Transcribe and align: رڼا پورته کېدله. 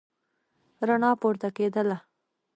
رڼا 0.87 1.11
پورته 1.21 1.47
کېدله. 1.57 1.97